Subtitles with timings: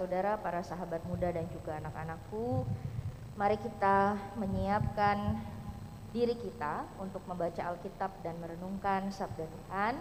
[0.00, 2.64] saudara-saudara, para sahabat muda dan juga anak-anakku,
[3.36, 5.36] mari kita menyiapkan
[6.16, 10.00] diri kita untuk membaca Alkitab dan merenungkan sabda Tuhan.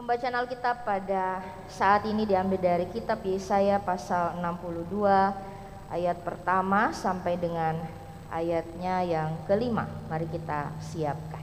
[0.00, 4.88] Pembacaan Alkitab pada saat ini diambil dari kitab Yesaya pasal 62
[5.92, 7.76] ayat pertama sampai dengan
[8.32, 9.84] ayatnya yang kelima.
[10.08, 11.33] Mari kita siapkan.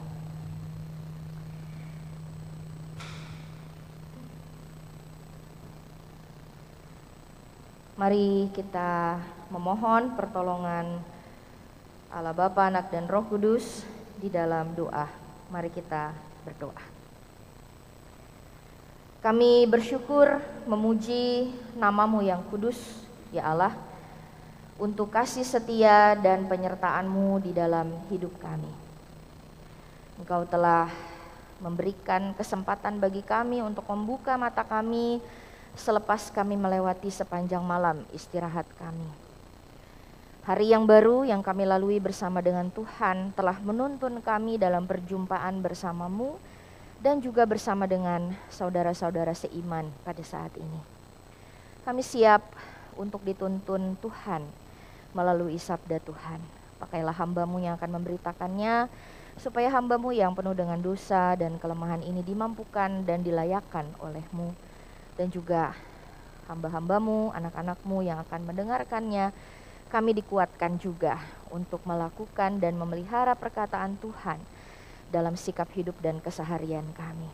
[8.01, 9.21] Mari kita
[9.53, 11.05] memohon pertolongan
[12.09, 13.85] Allah Bapa, Anak dan Roh Kudus
[14.17, 15.05] di dalam doa.
[15.53, 16.09] Mari kita
[16.41, 16.81] berdoa.
[19.21, 23.77] Kami bersyukur memuji namamu yang kudus, ya Allah,
[24.81, 28.73] untuk kasih setia dan penyertaanmu di dalam hidup kami.
[30.17, 30.89] Engkau telah
[31.61, 35.21] memberikan kesempatan bagi kami untuk membuka mata kami
[35.75, 39.07] selepas kami melewati sepanjang malam istirahat kami.
[40.41, 46.41] Hari yang baru yang kami lalui bersama dengan Tuhan telah menuntun kami dalam perjumpaan bersamamu
[46.97, 50.81] dan juga bersama dengan saudara-saudara seiman pada saat ini.
[51.85, 52.41] Kami siap
[52.97, 54.41] untuk dituntun Tuhan
[55.13, 56.41] melalui sabda Tuhan.
[56.81, 58.89] Pakailah hambamu yang akan memberitakannya
[59.37, 64.57] supaya hambamu yang penuh dengan dosa dan kelemahan ini dimampukan dan dilayakkan olehmu
[65.21, 65.77] dan juga
[66.49, 69.29] hamba-hambamu, anak-anakmu yang akan mendengarkannya
[69.93, 71.21] kami dikuatkan juga
[71.53, 74.41] untuk melakukan dan memelihara perkataan Tuhan
[75.13, 77.29] dalam sikap hidup dan keseharian kami.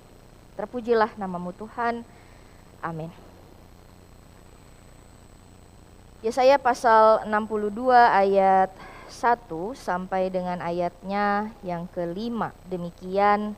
[0.60, 2.04] Terpujilah namamu Tuhan.
[2.84, 3.08] Amin.
[6.20, 8.74] Yesaya pasal 62 ayat
[9.08, 12.52] 1 sampai dengan ayatnya yang kelima.
[12.68, 13.56] Demikian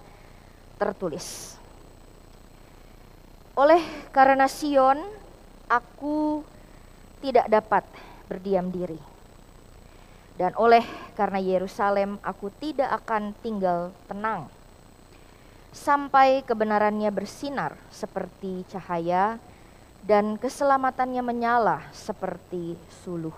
[0.77, 1.58] tertulis.
[3.59, 3.83] Oleh
[4.15, 5.03] karena Sion,
[5.67, 6.47] aku
[7.19, 7.83] tidak dapat
[8.31, 8.95] berdiam diri.
[10.39, 10.87] Dan oleh
[11.19, 14.47] karena Yerusalem aku tidak akan tinggal tenang
[15.75, 19.35] sampai kebenarannya bersinar seperti cahaya
[20.07, 23.35] dan keselamatannya menyala seperti suluh.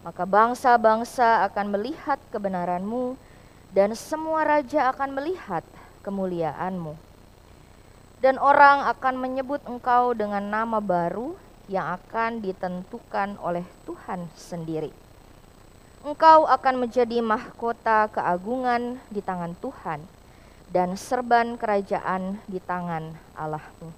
[0.00, 3.20] Maka bangsa-bangsa akan melihat kebenaranmu
[3.68, 5.62] dan semua raja akan melihat
[6.00, 7.07] kemuliaanmu.
[8.18, 11.38] Dan orang akan menyebut engkau dengan nama baru
[11.70, 14.90] yang akan ditentukan oleh Tuhan sendiri.
[16.02, 20.02] Engkau akan menjadi mahkota keagungan di tangan Tuhan
[20.70, 23.90] dan serban kerajaan di tangan Allahmu.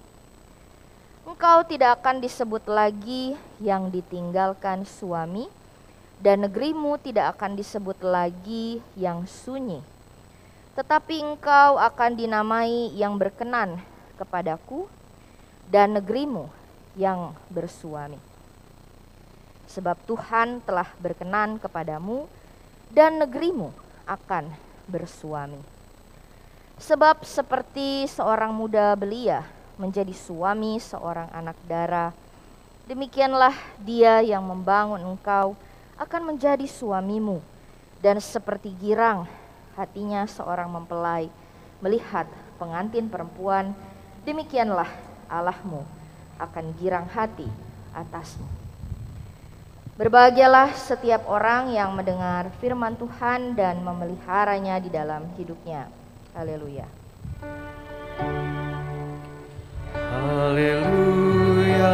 [1.21, 5.45] Engkau tidak akan disebut lagi yang ditinggalkan suami,
[6.21, 9.81] dan negerimu tidak akan disebut lagi yang sunyi.
[10.77, 13.81] Tetapi engkau akan dinamai yang berkenan
[14.21, 14.85] kepadaku,
[15.65, 16.45] dan negerimu
[16.93, 18.19] yang bersuami.
[19.71, 22.27] Sebab Tuhan telah berkenan kepadamu
[22.91, 23.71] dan negerimu
[24.03, 24.51] akan
[24.85, 25.63] bersuami.
[26.75, 29.47] Sebab seperti seorang muda belia
[29.79, 32.11] menjadi suami seorang anak darah,
[32.89, 35.55] demikianlah dia yang membangun engkau
[35.95, 37.39] akan menjadi suamimu.
[38.01, 39.29] Dan seperti girang
[39.77, 41.29] hatinya seorang mempelai
[41.79, 42.25] melihat
[42.57, 43.77] pengantin perempuan,
[44.25, 44.89] demikianlah
[45.29, 45.85] Allahmu
[46.41, 47.49] akan girang hati
[47.93, 48.61] atasmu.
[50.01, 55.85] Berbahagialah setiap orang yang mendengar firman Tuhan dan memeliharanya di dalam hidupnya.
[56.33, 56.89] Haleluya.
[59.93, 61.93] Haleluya.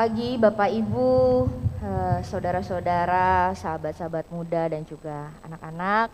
[0.00, 1.44] Pagi Bapak Ibu,
[1.84, 6.08] eh, saudara-saudara, sahabat-sahabat muda dan juga anak-anak,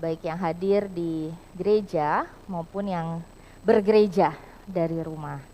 [0.00, 3.20] baik yang hadir di gereja maupun yang
[3.68, 4.32] bergereja
[4.64, 5.44] dari rumah.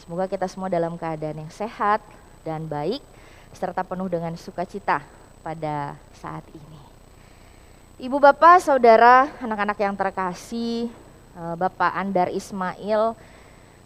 [0.00, 2.00] Semoga kita semua dalam keadaan yang sehat
[2.48, 3.04] dan baik
[3.52, 5.04] serta penuh dengan sukacita
[5.44, 6.80] pada saat ini.
[8.08, 10.88] Ibu bapak, saudara, anak-anak yang terkasih,
[11.36, 13.12] eh, Bapak Andar Ismail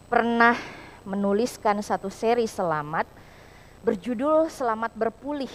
[0.07, 3.07] pernah menuliskan satu seri selamat
[3.87, 5.53] berjudul Selamat Berpulih.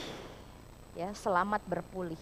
[0.95, 2.19] Ya, selamat berpulih.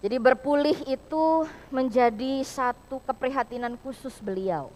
[0.00, 1.24] Jadi berpulih itu
[1.68, 4.72] menjadi satu keprihatinan khusus beliau.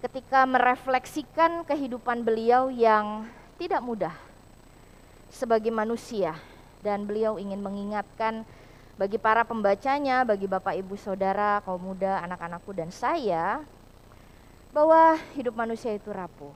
[0.00, 3.28] Ketika merefleksikan kehidupan beliau yang
[3.60, 4.14] tidak mudah
[5.28, 6.32] sebagai manusia
[6.80, 8.48] dan beliau ingin mengingatkan
[8.96, 13.62] bagi para pembacanya, bagi Bapak Ibu Saudara, kaum muda, anak-anakku dan saya
[14.72, 16.52] bahwa hidup manusia itu rapuh.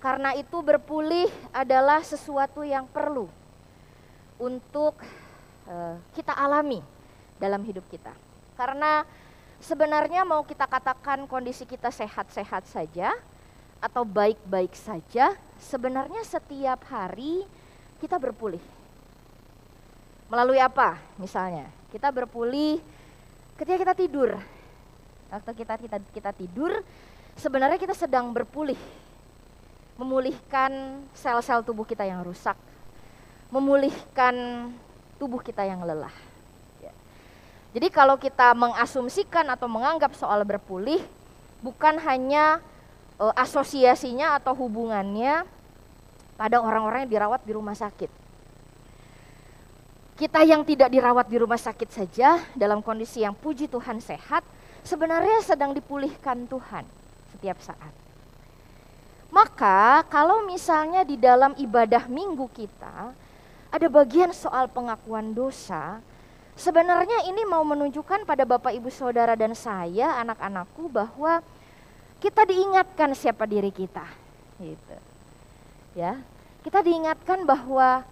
[0.00, 3.24] Karena itu berpulih adalah sesuatu yang perlu
[4.36, 5.00] untuk
[5.64, 6.84] uh, kita alami
[7.40, 8.12] dalam hidup kita.
[8.52, 9.02] Karena
[9.64, 13.16] sebenarnya mau kita katakan kondisi kita sehat-sehat saja
[13.80, 17.44] atau baik-baik saja, sebenarnya setiap hari
[18.00, 18.60] kita berpulih.
[20.28, 21.00] Melalui apa?
[21.20, 22.80] Misalnya, kita berpulih
[23.60, 24.36] ketika kita tidur.
[25.32, 26.84] Waktu kita kita kita tidur,
[27.38, 28.78] sebenarnya kita sedang berpulih
[29.94, 32.58] memulihkan sel-sel tubuh kita yang rusak,
[33.50, 34.68] memulihkan
[35.22, 36.12] tubuh kita yang lelah.
[36.82, 36.90] Ya.
[37.78, 40.98] Jadi kalau kita mengasumsikan atau menganggap soal berpulih
[41.62, 42.58] bukan hanya
[43.18, 45.46] e, asosiasinya atau hubungannya
[46.34, 48.10] pada orang-orang yang dirawat di rumah sakit.
[50.14, 54.46] Kita yang tidak dirawat di rumah sakit saja dalam kondisi yang puji Tuhan sehat,
[54.84, 56.84] sebenarnya sedang dipulihkan Tuhan
[57.34, 57.92] setiap saat.
[59.34, 63.10] Maka kalau misalnya di dalam ibadah minggu kita
[63.74, 65.98] ada bagian soal pengakuan dosa,
[66.54, 71.42] sebenarnya ini mau menunjukkan pada Bapak Ibu Saudara dan saya anak-anakku bahwa
[72.22, 74.06] kita diingatkan siapa diri kita.
[74.62, 74.96] Gitu.
[75.98, 76.22] Ya.
[76.62, 78.06] Kita diingatkan bahwa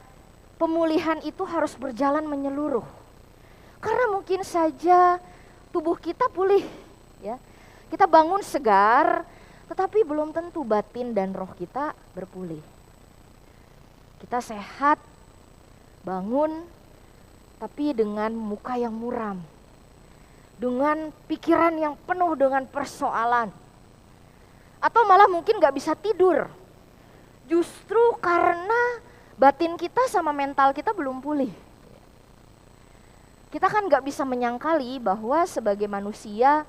[0.58, 2.84] pemulihan itu harus berjalan menyeluruh.
[3.78, 5.22] Karena mungkin saja
[5.72, 6.62] tubuh kita pulih,
[7.24, 7.40] ya.
[7.88, 9.24] Kita bangun segar,
[9.72, 12.60] tetapi belum tentu batin dan roh kita berpulih.
[14.20, 15.00] Kita sehat,
[16.04, 16.68] bangun,
[17.56, 19.40] tapi dengan muka yang muram.
[20.60, 23.50] Dengan pikiran yang penuh dengan persoalan.
[24.78, 26.46] Atau malah mungkin gak bisa tidur.
[27.50, 29.02] Justru karena
[29.34, 31.50] batin kita sama mental kita belum pulih.
[33.52, 36.64] Kita kan gak bisa menyangkali bahwa sebagai manusia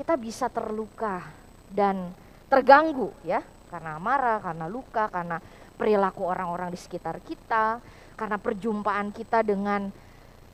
[0.00, 1.20] kita bisa terluka
[1.68, 2.08] dan
[2.48, 5.36] terganggu ya karena marah, karena luka, karena
[5.76, 7.82] perilaku orang-orang di sekitar kita,
[8.16, 9.92] karena perjumpaan kita dengan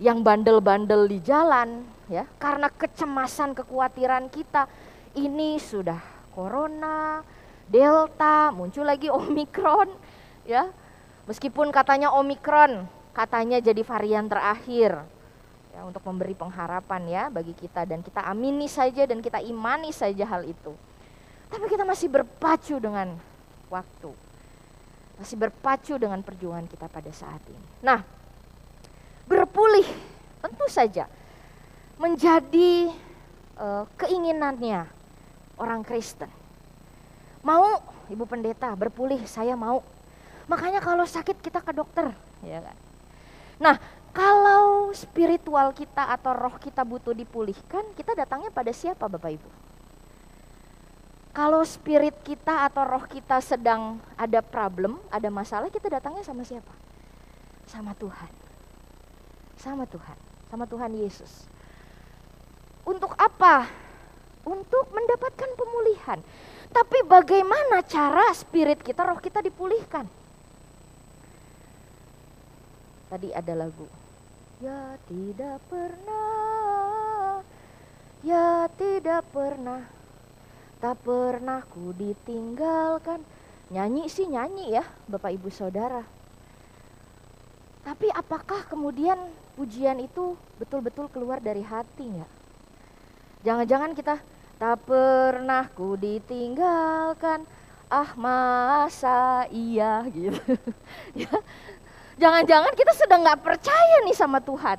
[0.03, 4.67] yang bandel-bandel di jalan ya, karena kecemasan, kekhawatiran kita.
[5.12, 6.00] Ini sudah
[6.32, 7.23] corona,
[7.69, 9.93] delta, muncul lagi omikron
[10.49, 10.67] ya.
[11.29, 15.21] Meskipun katanya omikron, katanya jadi varian terakhir
[15.72, 20.28] ya untuk memberi pengharapan ya bagi kita dan kita amini saja dan kita imani saja
[20.28, 20.76] hal itu.
[21.48, 23.16] Tapi kita masih berpacu dengan
[23.72, 24.12] waktu.
[25.16, 27.66] Masih berpacu dengan perjuangan kita pada saat ini.
[27.84, 28.00] Nah,
[29.28, 29.84] berpulih
[30.40, 31.08] tentu saja
[32.00, 32.92] menjadi
[33.60, 34.88] uh, keinginannya
[35.60, 36.28] orang Kristen.
[37.44, 39.80] Mau Ibu Pendeta berpulih, saya mau.
[40.50, 42.10] Makanya kalau sakit kita ke dokter,
[42.44, 42.76] ya kan?
[43.62, 43.76] Nah,
[44.12, 44.51] kalau
[44.94, 49.50] spiritual kita atau roh kita butuh dipulihkan, kita datangnya pada siapa Bapak Ibu?
[51.33, 56.73] Kalau spirit kita atau roh kita sedang ada problem, ada masalah, kita datangnya sama siapa?
[57.65, 58.29] Sama Tuhan.
[59.56, 60.19] Sama Tuhan,
[60.53, 61.49] sama Tuhan Yesus.
[62.85, 63.65] Untuk apa?
[64.44, 66.19] Untuk mendapatkan pemulihan.
[66.69, 70.05] Tapi bagaimana cara spirit kita, roh kita dipulihkan?
[73.09, 74.01] Tadi ada lagu.
[74.62, 77.43] Ya tidak pernah,
[78.23, 79.82] ya tidak pernah
[80.82, 83.23] Tak pernah ku ditinggalkan.
[83.70, 86.03] Nyanyi sih nyanyi ya Bapak Ibu Saudara.
[87.86, 89.15] Tapi apakah kemudian
[89.55, 92.32] pujian itu betul-betul keluar dari hati nggak?
[93.46, 94.19] Jangan-jangan kita
[94.58, 97.46] tak pernah ku ditinggalkan.
[97.86, 100.43] Ah masa iya gitu.
[101.22, 101.31] ya.
[102.22, 104.79] Jangan-jangan kita sedang nggak percaya nih sama Tuhan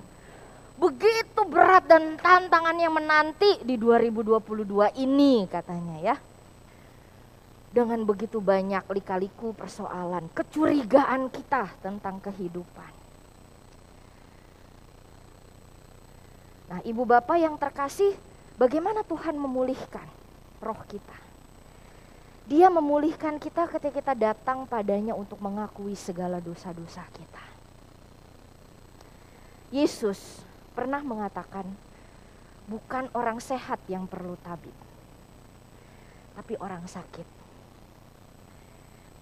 [0.84, 6.16] begitu berat dan tantangan yang menanti di 2022 ini katanya ya.
[7.74, 12.92] Dengan begitu banyak lika-liku persoalan, kecurigaan kita tentang kehidupan.
[16.70, 18.14] Nah, Ibu Bapak yang terkasih,
[18.62, 20.06] bagaimana Tuhan memulihkan
[20.62, 21.23] roh kita?
[22.54, 27.42] Dia memulihkan kita ketika kita datang padanya untuk mengakui segala dosa-dosa kita.
[29.74, 30.46] Yesus
[30.78, 31.66] pernah mengatakan,
[32.70, 34.78] bukan orang sehat yang perlu tabib,
[36.38, 37.26] tapi orang sakit.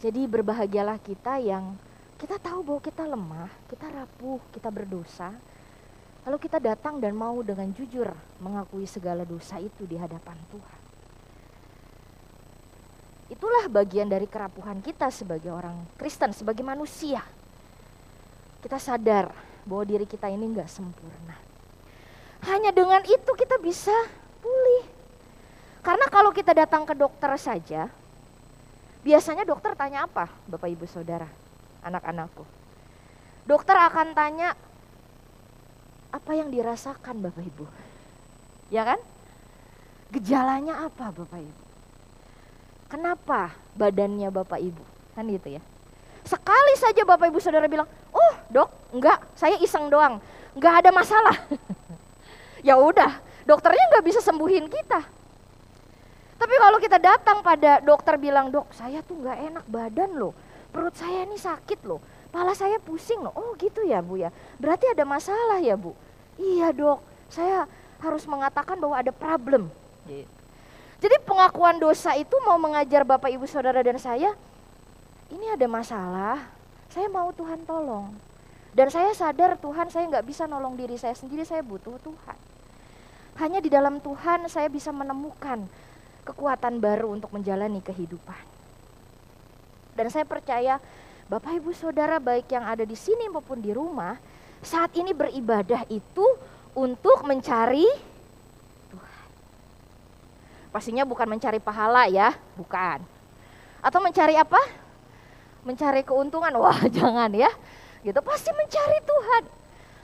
[0.04, 1.80] Jadi berbahagialah kita yang
[2.20, 5.32] kita tahu bahwa kita lemah, kita rapuh, kita berdosa.
[6.28, 8.12] Lalu kita datang dan mau dengan jujur
[8.44, 10.81] mengakui segala dosa itu di hadapan Tuhan.
[13.32, 17.24] Itulah bagian dari kerapuhan kita sebagai orang Kristen, sebagai manusia.
[18.60, 19.32] Kita sadar
[19.64, 21.40] bahwa diri kita ini nggak sempurna.
[22.44, 23.96] Hanya dengan itu kita bisa
[24.44, 24.84] pulih.
[25.80, 27.88] Karena kalau kita datang ke dokter saja,
[29.02, 31.26] Biasanya dokter tanya apa, Bapak Ibu Saudara,
[31.82, 32.46] anak-anakku?
[33.50, 34.54] Dokter akan tanya
[36.14, 37.66] apa yang dirasakan Bapak Ibu.
[38.70, 39.02] Ya kan?
[40.14, 41.61] Gejalanya apa Bapak Ibu?
[42.92, 44.84] Kenapa badannya Bapak Ibu?
[45.16, 45.64] Kan gitu ya.
[46.28, 50.20] Sekali saja Bapak Ibu Saudara bilang, "Oh, Dok, enggak, saya iseng doang.
[50.52, 51.40] Enggak ada masalah."
[52.68, 55.02] ya udah, dokternya nggak bisa sembuhin kita.
[56.42, 60.34] Tapi kalau kita datang pada dokter bilang, dok saya tuh nggak enak badan loh,
[60.74, 62.02] perut saya ini sakit loh,
[62.34, 63.30] pala saya pusing loh.
[63.38, 65.94] Oh gitu ya bu ya, berarti ada masalah ya bu.
[66.42, 66.98] Iya dok,
[67.30, 67.70] saya
[68.02, 69.70] harus mengatakan bahwa ada problem.
[70.10, 70.41] Gitu.
[71.02, 74.38] Jadi pengakuan dosa itu mau mengajar bapak ibu saudara dan saya,
[75.34, 76.38] ini ada masalah,
[76.94, 78.14] saya mau Tuhan tolong.
[78.72, 82.38] Dan saya sadar Tuhan saya nggak bisa nolong diri saya sendiri, saya butuh Tuhan.
[83.42, 85.66] Hanya di dalam Tuhan saya bisa menemukan
[86.22, 88.46] kekuatan baru untuk menjalani kehidupan.
[89.98, 90.78] Dan saya percaya
[91.28, 94.16] Bapak Ibu Saudara baik yang ada di sini maupun di rumah
[94.62, 96.24] saat ini beribadah itu
[96.78, 98.11] untuk mencari.
[100.72, 103.04] Pastinya bukan mencari pahala ya, bukan.
[103.84, 104.60] Atau mencari apa?
[105.68, 106.52] Mencari keuntungan.
[106.56, 107.52] Wah, jangan ya.
[108.02, 109.44] Gitu pasti mencari Tuhan.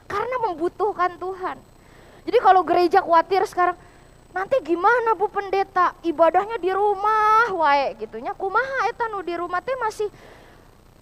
[0.08, 1.58] Karena membutuhkan Tuhan.
[2.28, 3.80] Jadi kalau gereja khawatir sekarang,
[4.36, 9.74] nanti gimana Bu Pendeta ibadahnya di rumah wae gitunya kumaha eta nu di rumah teh
[9.82, 10.06] masih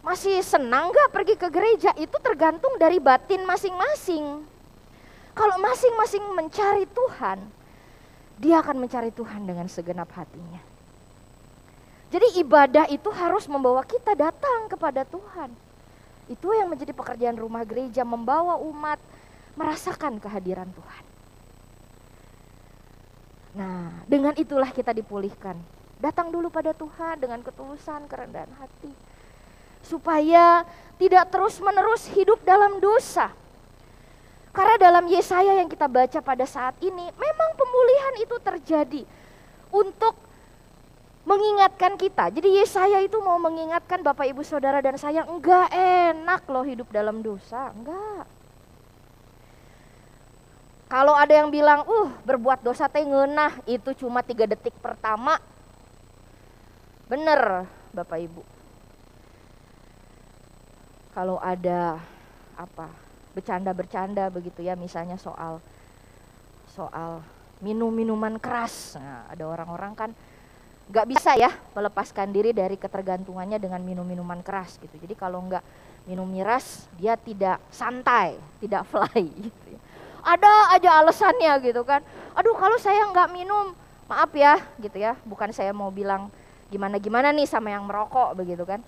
[0.05, 4.45] masih senang gak pergi ke gereja itu tergantung dari batin masing-masing
[5.35, 7.43] kalau masing-masing mencari Tuhan
[8.39, 10.61] dia akan mencari Tuhan dengan segenap hatinya
[12.09, 15.51] jadi ibadah itu harus membawa kita datang kepada Tuhan
[16.25, 18.97] itu yang menjadi pekerjaan rumah gereja membawa umat
[19.55, 21.15] merasakan kehadiran Tuhan
[23.55, 25.55] Nah, dengan itulah kita dipulihkan.
[26.03, 28.91] Datang dulu pada Tuhan dengan ketulusan, kerendahan hati.
[29.79, 30.67] Supaya
[30.99, 33.31] tidak terus-menerus hidup dalam dosa.
[34.55, 39.03] Karena dalam Yesaya yang kita baca pada saat ini, memang pemulihan itu terjadi
[39.67, 40.15] untuk
[41.27, 42.31] mengingatkan kita.
[42.31, 47.19] Jadi Yesaya itu mau mengingatkan Bapak Ibu Saudara dan saya, enggak enak loh hidup dalam
[47.19, 48.23] dosa, enggak.
[50.87, 55.35] Kalau ada yang bilang, uh berbuat dosa teh ngenah, itu cuma tiga detik pertama.
[57.11, 58.43] Bener Bapak Ibu.
[61.11, 61.99] Kalau ada
[62.55, 63.04] apa
[63.35, 65.59] bercanda-bercanda begitu ya misalnya soal
[66.71, 67.19] soal
[67.59, 70.09] minum minuman keras nah, ada orang-orang kan
[70.87, 75.63] nggak bisa ya melepaskan diri dari ketergantungannya dengan minum minuman keras gitu jadi kalau nggak
[76.07, 79.81] minum miras dia tidak santai tidak fly gitu ya
[80.25, 82.01] ada aja alasannya gitu kan.
[82.33, 83.77] Aduh kalau saya nggak minum,
[84.09, 85.13] maaf ya gitu ya.
[85.23, 86.33] Bukan saya mau bilang
[86.73, 88.81] gimana-gimana nih sama yang merokok begitu kan.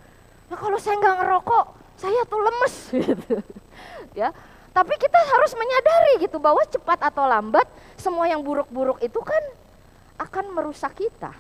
[0.49, 2.75] Nah kalau saya nggak ngerokok, saya tuh lemes
[3.05, 3.37] gitu.
[4.13, 4.29] Ya.
[4.71, 7.65] Tapi kita harus menyadari gitu bahwa cepat atau lambat
[7.97, 9.43] semua yang buruk-buruk itu kan
[10.21, 11.33] akan merusak kita.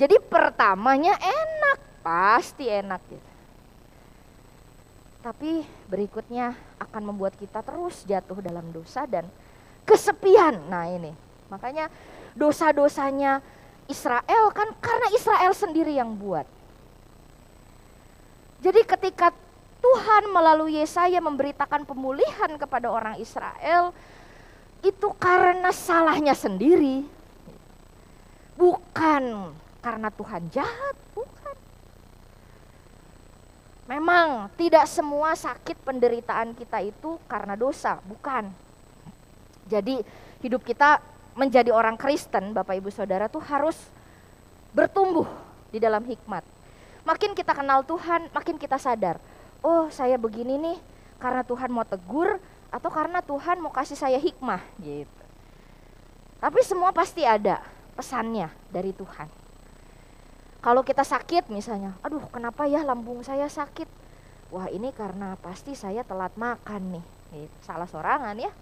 [0.00, 3.30] Jadi pertamanya enak, pasti enak gitu.
[5.20, 5.60] Tapi
[5.92, 9.28] berikutnya akan membuat kita terus jatuh dalam dosa dan
[9.84, 10.56] kesepian.
[10.72, 11.12] Nah ini,
[11.52, 11.92] makanya
[12.32, 13.44] dosa-dosanya
[13.92, 16.48] Israel kan karena Israel sendiri yang buat.
[18.64, 19.36] Jadi ketika
[19.80, 23.96] Tuhan melalui Yesaya memberitakan pemulihan kepada orang Israel,
[24.84, 27.04] itu karena salahnya sendiri.
[28.60, 31.56] Bukan karena Tuhan jahat, bukan.
[33.88, 38.52] Memang tidak semua sakit penderitaan kita itu karena dosa, bukan.
[39.64, 40.04] Jadi
[40.44, 41.00] hidup kita
[41.32, 43.76] menjadi orang Kristen, Bapak Ibu Saudara tuh harus
[44.76, 45.26] bertumbuh
[45.72, 46.44] di dalam hikmat.
[47.02, 49.16] Makin kita kenal Tuhan, makin kita sadar,
[49.60, 50.78] oh saya begini nih
[51.20, 52.40] karena Tuhan mau tegur
[52.70, 55.22] atau karena Tuhan mau kasih saya hikmah gitu.
[56.40, 57.60] Tapi semua pasti ada
[57.92, 59.28] pesannya dari Tuhan.
[60.60, 63.88] Kalau kita sakit misalnya, aduh kenapa ya lambung saya sakit?
[64.52, 67.04] Wah ini karena pasti saya telat makan nih.
[67.30, 67.56] Gitu.
[67.64, 68.52] Salah sorangan ya,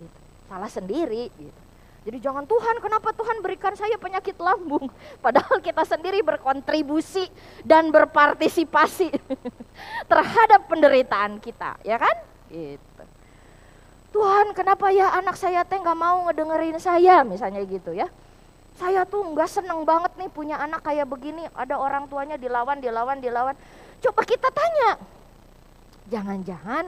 [0.00, 0.18] gitu.
[0.48, 1.28] salah sendiri.
[1.36, 1.60] Gitu.
[2.06, 4.86] Jadi jangan Tuhan, kenapa Tuhan berikan saya penyakit lambung?
[5.24, 7.26] Padahal kita sendiri berkontribusi
[7.66, 9.10] dan berpartisipasi
[10.10, 12.14] terhadap penderitaan kita, ya kan?
[12.46, 13.02] Gitu.
[14.14, 18.06] Tuhan, kenapa ya anak saya teh nggak mau ngedengerin saya, misalnya gitu ya?
[18.78, 21.42] Saya tuh nggak seneng banget nih punya anak kayak begini.
[21.58, 23.56] Ada orang tuanya dilawan, dilawan, dilawan.
[23.98, 25.00] Coba kita tanya.
[26.06, 26.86] Jangan-jangan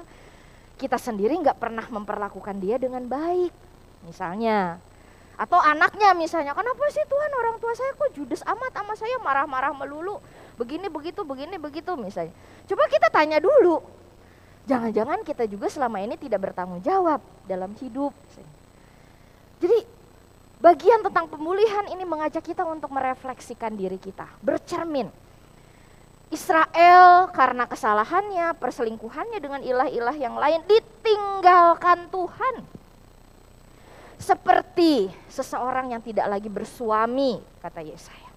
[0.78, 3.50] kita sendiri nggak pernah memperlakukan dia dengan baik.
[4.06, 4.78] Misalnya,
[5.38, 9.71] Atau anaknya misalnya, kenapa sih Tuhan orang tua saya kok judes amat sama saya marah-marah
[9.71, 10.18] melulu.
[10.59, 12.35] Begini begitu, begini begitu misalnya.
[12.66, 13.78] Coba kita tanya dulu.
[14.66, 18.11] Jangan-jangan kita juga selama ini tidak bertanggung jawab dalam hidup.
[19.62, 19.78] Jadi
[20.59, 25.07] bagian tentang pemulihan ini mengajak kita untuk merefleksikan diri kita, bercermin
[26.28, 32.77] Israel karena kesalahannya, perselingkuhannya dengan ilah-ilah yang lain ditinggalkan Tuhan.
[34.18, 38.30] Seperti seseorang yang tidak lagi bersuami, kata Yesaya.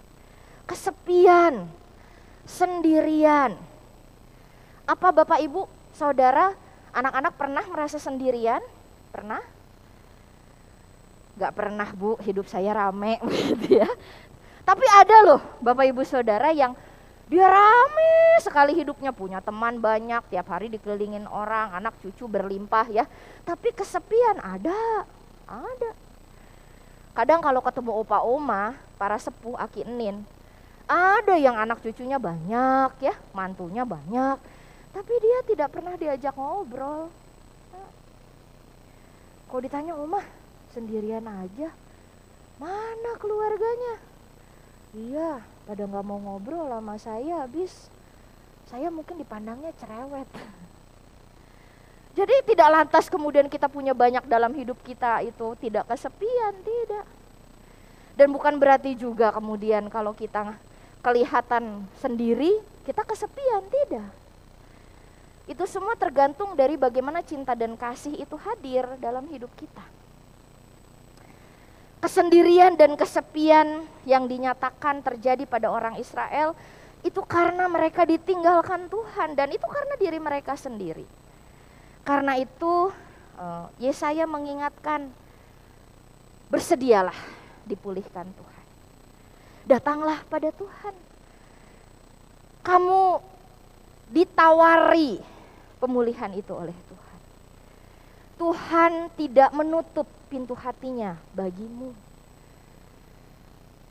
[0.70, 1.66] Kesepian,
[2.46, 3.58] sendirian.
[4.86, 6.54] Apa Bapak Ibu, Saudara,
[6.94, 8.62] anak-anak pernah merasa sendirian?
[9.10, 9.42] Pernah?
[11.36, 13.18] Gak pernah Bu, hidup saya rame
[13.50, 13.90] gitu ya.
[14.62, 16.78] Tapi ada loh Bapak Ibu Saudara yang
[17.32, 23.08] dia rame sekali hidupnya, punya teman banyak, tiap hari dikelilingin orang, anak cucu berlimpah ya.
[23.48, 25.08] Tapi kesepian ada,
[25.52, 25.92] ada.
[27.12, 30.24] Kadang kalau ketemu opa oma, para sepuh aki enin,
[30.88, 34.40] ada yang anak cucunya banyak ya, mantunya banyak.
[34.92, 37.12] Tapi dia tidak pernah diajak ngobrol.
[39.52, 40.24] Kalau ditanya oma,
[40.72, 41.72] sendirian aja.
[42.56, 44.00] Mana keluarganya?
[44.96, 47.92] Iya, pada nggak mau ngobrol sama saya habis
[48.72, 50.28] saya mungkin dipandangnya cerewet.
[52.12, 57.06] Jadi tidak lantas kemudian kita punya banyak dalam hidup kita itu tidak kesepian, tidak.
[58.20, 60.60] Dan bukan berarti juga kemudian kalau kita
[61.00, 64.12] kelihatan sendiri, kita kesepian, tidak.
[65.48, 69.84] Itu semua tergantung dari bagaimana cinta dan kasih itu hadir dalam hidup kita
[72.02, 76.58] kesendirian dan kesepian yang dinyatakan terjadi pada orang Israel
[77.06, 81.06] itu karena mereka ditinggalkan Tuhan dan itu karena diri mereka sendiri.
[82.02, 82.90] Karena itu
[83.38, 85.10] eh, Yesaya mengingatkan
[86.52, 87.16] bersedialah
[87.66, 88.66] dipulihkan Tuhan.
[89.70, 90.96] Datanglah pada Tuhan.
[92.62, 93.02] Kamu
[94.12, 95.24] ditawari
[95.80, 97.20] pemulihan itu oleh Tuhan.
[98.38, 101.96] Tuhan tidak menutup pintu hatinya bagimu.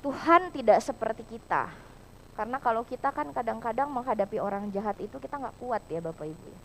[0.05, 1.73] Tuhan tidak seperti kita.
[2.37, 6.49] Karena kalau kita kan kadang-kadang menghadapi orang jahat itu kita nggak kuat ya Bapak Ibu.
[6.49, 6.61] Ya.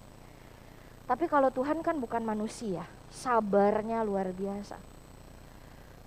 [1.06, 2.82] Tapi kalau Tuhan kan bukan manusia,
[3.14, 4.82] sabarnya luar biasa.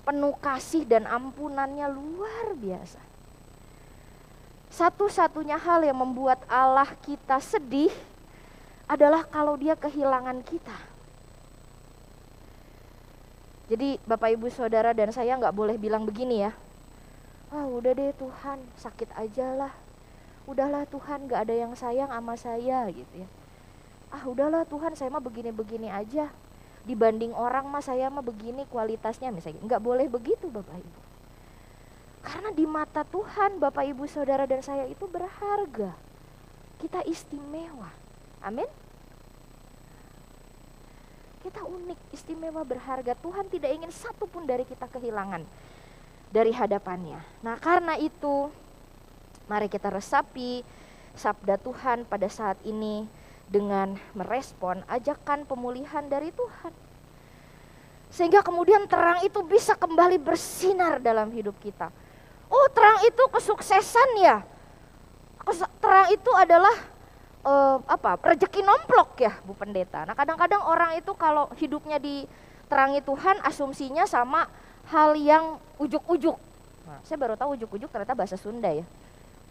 [0.03, 2.99] Penuh kasih dan ampunannya luar biasa.
[4.75, 7.95] Satu-satunya hal yang membuat Allah kita sedih
[8.91, 10.75] adalah kalau dia kehilangan kita.
[13.69, 16.53] Jadi Bapak Ibu Saudara dan saya nggak boleh bilang begini ya.
[17.53, 19.73] Ah udah deh Tuhan sakit aja lah.
[20.49, 23.29] Udahlah Tuhan nggak ada yang sayang sama saya gitu ya.
[24.09, 26.33] Ah udahlah Tuhan saya mah begini-begini aja.
[26.89, 29.61] Dibanding orang mah saya mah begini kualitasnya misalnya.
[29.61, 31.01] Nggak boleh begitu Bapak Ibu.
[32.25, 35.93] Karena di mata Tuhan Bapak Ibu Saudara dan saya itu berharga.
[36.81, 37.91] Kita istimewa.
[38.41, 38.69] Amin.
[41.39, 43.15] Kita unik, istimewa, berharga.
[43.17, 45.47] Tuhan tidak ingin satu pun dari kita kehilangan
[46.29, 47.21] dari hadapannya.
[47.41, 48.53] Nah karena itu,
[49.49, 50.61] mari kita resapi
[51.17, 53.09] sabda Tuhan pada saat ini
[53.49, 56.73] dengan merespon ajakan pemulihan dari Tuhan.
[58.09, 61.93] Sehingga kemudian terang itu bisa kembali bersinar dalam hidup kita.
[62.49, 64.41] Oh terang itu kesuksesan ya.
[65.81, 66.77] Terang itu adalah
[67.45, 70.05] uh, apa rezeki nomplok ya Bu Pendeta.
[70.09, 74.49] Nah kadang-kadang orang itu kalau hidupnya diterangi Tuhan asumsinya sama
[74.89, 76.37] hal yang ujuk-ujuk.
[76.89, 78.85] Nah, saya baru tahu ujuk-ujuk ternyata bahasa Sunda ya.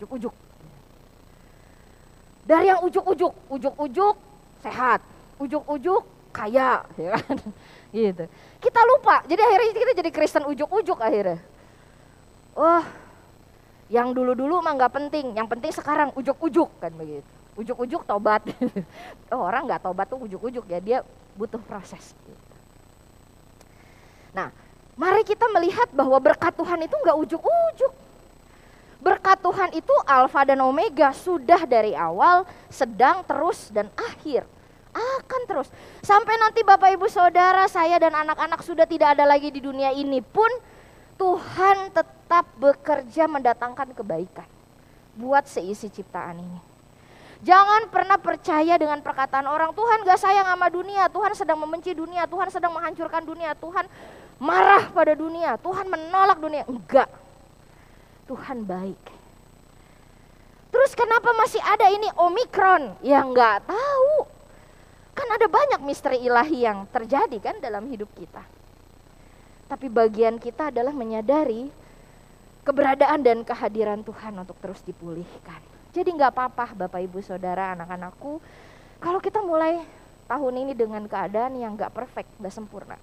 [0.02, 0.34] Ujuk-ujuk.
[2.48, 4.16] Dari yang ujuk-ujuk, ujuk-ujuk
[4.64, 5.04] sehat,
[5.36, 7.38] ujuk-ujuk kaya, ya kan?
[7.92, 8.24] gitu.
[8.64, 11.44] Kita lupa, jadi akhirnya kita jadi Kristen ujuk-ujuk akhirnya.
[12.56, 12.88] Wah,
[13.92, 18.46] yang dulu-dulu mah nggak penting, yang penting sekarang ujuk-ujuk kan begitu ujuk-ujuk tobat.
[19.34, 20.98] oh, orang nggak tobat tuh ujuk-ujuk ya, dia
[21.34, 22.14] butuh proses.
[24.32, 24.54] Nah,
[24.94, 27.94] mari kita melihat bahwa berkat Tuhan itu nggak ujuk-ujuk.
[29.08, 34.44] Berkat Tuhan itu alfa dan omega sudah dari awal, sedang, terus, dan akhir.
[34.92, 35.72] Akan terus.
[36.04, 40.20] Sampai nanti Bapak Ibu Saudara, saya dan anak-anak sudah tidak ada lagi di dunia ini
[40.20, 40.52] pun,
[41.16, 44.44] Tuhan tetap bekerja mendatangkan kebaikan
[45.16, 46.60] buat seisi ciptaan ini.
[47.48, 52.28] Jangan pernah percaya dengan perkataan orang, Tuhan gak sayang sama dunia, Tuhan sedang membenci dunia,
[52.28, 53.88] Tuhan sedang menghancurkan dunia, Tuhan
[54.36, 56.68] marah pada dunia, Tuhan menolak dunia.
[56.68, 57.08] Enggak,
[58.28, 59.04] Tuhan baik.
[60.68, 63.00] Terus kenapa masih ada ini Omikron?
[63.02, 64.28] Ya enggak tahu.
[65.18, 68.44] Kan ada banyak misteri ilahi yang terjadi kan dalam hidup kita.
[69.68, 71.68] Tapi bagian kita adalah menyadari
[72.68, 75.60] keberadaan dan kehadiran Tuhan untuk terus dipulihkan.
[75.96, 78.38] Jadi nggak apa-apa Bapak Ibu Saudara anak-anakku
[79.02, 79.82] kalau kita mulai
[80.28, 82.98] tahun ini dengan keadaan yang nggak perfect, nggak sempurna.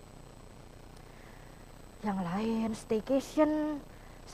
[2.05, 3.81] Yang lain staycation,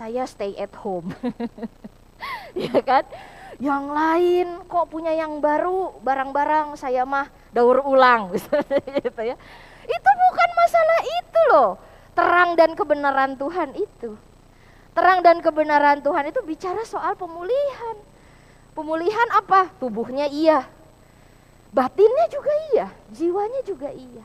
[0.01, 1.13] saya stay at home.
[2.57, 3.05] ya kan?
[3.61, 8.33] Yang lain kok punya yang baru, barang-barang saya mah daur ulang
[9.05, 9.37] gitu ya.
[9.85, 11.71] Itu bukan masalah itu loh.
[12.17, 14.17] Terang dan kebenaran Tuhan itu.
[14.97, 18.01] Terang dan kebenaran Tuhan itu bicara soal pemulihan.
[18.73, 19.69] Pemulihan apa?
[19.77, 20.65] Tubuhnya iya.
[21.71, 24.25] Batinnya juga iya, jiwanya juga iya.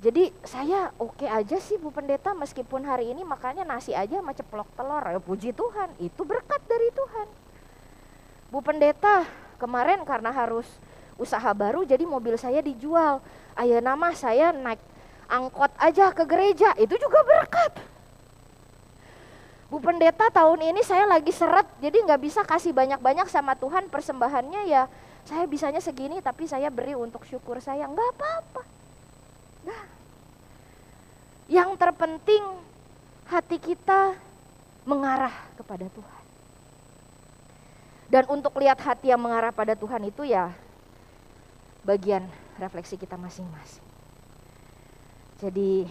[0.00, 4.32] Jadi saya oke okay aja sih Bu Pendeta meskipun hari ini makanya nasi aja sama
[4.32, 5.04] ceplok telur.
[5.04, 7.28] Ya puji Tuhan, itu berkat dari Tuhan.
[8.48, 9.28] Bu Pendeta
[9.60, 10.64] kemarin karena harus
[11.20, 13.20] usaha baru jadi mobil saya dijual.
[13.52, 14.80] Ayah nama saya naik
[15.28, 17.76] angkot aja ke gereja, itu juga berkat.
[19.68, 24.66] Bu Pendeta tahun ini saya lagi seret jadi nggak bisa kasih banyak-banyak sama Tuhan persembahannya
[24.66, 24.90] ya
[25.22, 28.66] saya bisanya segini tapi saya beri untuk syukur saya nggak apa-apa
[31.50, 32.46] yang terpenting
[33.26, 34.14] hati kita
[34.86, 36.24] mengarah kepada Tuhan.
[38.10, 40.54] Dan untuk lihat hati yang mengarah pada Tuhan itu ya
[41.82, 42.22] bagian
[42.58, 43.82] refleksi kita masing-masing.
[45.42, 45.90] Jadi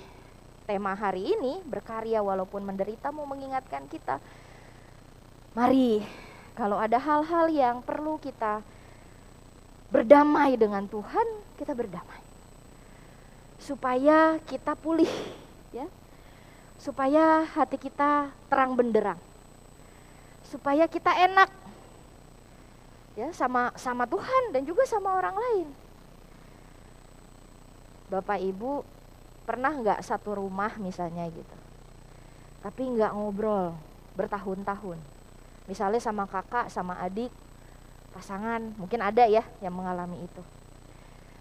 [0.64, 4.20] tema hari ini berkarya walaupun menderita mau mengingatkan kita.
[5.56, 6.04] Mari
[6.56, 8.64] kalau ada hal-hal yang perlu kita
[9.92, 11.28] berdamai dengan Tuhan,
[11.58, 12.29] kita berdamai
[13.60, 15.12] supaya kita pulih
[15.76, 15.86] ya.
[16.80, 19.20] Supaya hati kita terang benderang.
[20.48, 21.52] Supaya kita enak
[23.20, 25.68] ya sama sama Tuhan dan juga sama orang lain.
[28.10, 28.82] Bapak Ibu
[29.44, 31.58] pernah nggak satu rumah misalnya gitu?
[32.64, 33.76] Tapi nggak ngobrol
[34.16, 34.98] bertahun-tahun.
[35.70, 37.30] Misalnya sama kakak sama adik
[38.10, 40.42] pasangan mungkin ada ya yang mengalami itu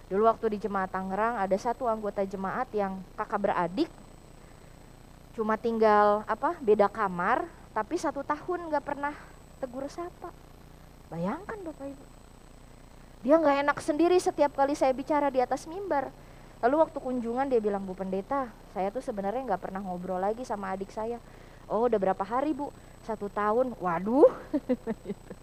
[0.09, 3.91] Dulu waktu di jemaat Tangerang ada satu anggota jemaat yang kakak beradik
[5.37, 9.15] cuma tinggal apa beda kamar tapi satu tahun nggak pernah
[9.61, 10.33] tegur sapa.
[11.13, 12.05] Bayangkan bapak ibu.
[13.23, 16.09] Dia nggak enak sendiri setiap kali saya bicara di atas mimbar.
[16.65, 20.75] Lalu waktu kunjungan dia bilang Bu Pendeta, saya tuh sebenarnya nggak pernah ngobrol lagi sama
[20.75, 21.23] adik saya.
[21.71, 22.73] Oh udah berapa hari bu?
[23.05, 23.77] Satu tahun.
[23.79, 24.27] Waduh.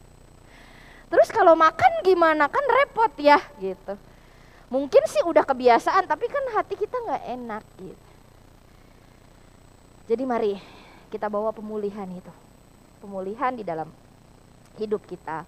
[1.14, 2.50] Terus kalau makan gimana?
[2.50, 3.96] Kan repot ya gitu
[4.70, 8.10] mungkin sih udah kebiasaan tapi kan hati kita nggak enak gitu.
[10.06, 10.54] Jadi mari
[11.10, 12.34] kita bawa pemulihan itu.
[13.02, 13.90] Pemulihan di dalam
[14.78, 15.46] hidup kita.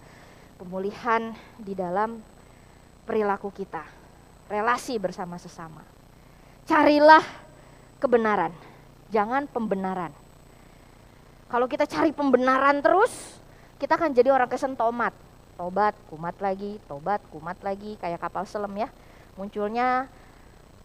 [0.57, 2.17] Pemulihan di dalam
[3.05, 3.85] perilaku kita.
[4.49, 5.85] Relasi bersama sesama.
[6.65, 7.21] Carilah
[8.01, 8.53] kebenaran.
[9.13, 10.09] Jangan pembenaran.
[11.47, 13.39] Kalau kita cari pembenaran terus
[13.77, 15.13] kita akan jadi orang kesentomat.
[15.57, 18.93] Tobat kumat lagi tobat kumat lagi kayak kapal selam ya
[19.37, 20.09] munculnya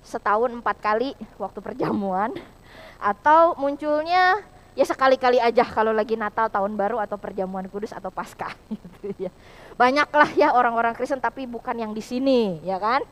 [0.04, 2.36] setahun empat kali waktu perjamuan.
[3.12, 4.38] Atau munculnya
[4.72, 9.30] ya sekali-kali aja kalau lagi Natal tahun baru atau perjamuan kudus atau Paskah gitu ya.
[9.74, 13.02] Banyaklah ya orang-orang Kristen tapi bukan yang di sini ya kan?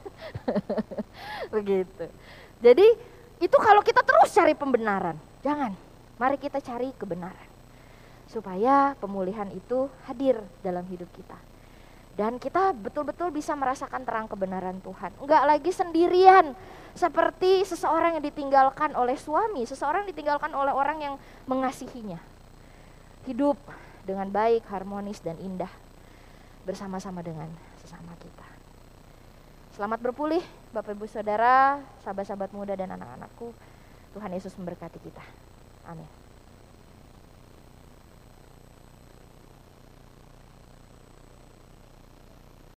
[1.55, 2.07] Begitu.
[2.62, 2.87] Jadi
[3.42, 5.74] itu kalau kita terus cari pembenaran jangan.
[6.20, 7.48] Mari kita cari kebenaran.
[8.31, 11.49] Supaya pemulihan itu hadir dalam hidup kita
[12.20, 15.09] dan kita betul-betul bisa merasakan terang kebenaran Tuhan.
[15.24, 16.52] Enggak lagi sendirian
[16.92, 21.14] seperti seseorang yang ditinggalkan oleh suami, seseorang yang ditinggalkan oleh orang yang
[21.48, 22.20] mengasihinya.
[23.24, 23.56] Hidup
[24.04, 25.72] dengan baik, harmonis dan indah
[26.68, 27.48] bersama-sama dengan
[27.80, 28.44] sesama kita.
[29.72, 30.44] Selamat berpulih
[30.76, 33.56] Bapak Ibu Saudara, sahabat-sahabat muda dan anak-anakku.
[34.12, 35.24] Tuhan Yesus memberkati kita.
[35.88, 36.19] Amin.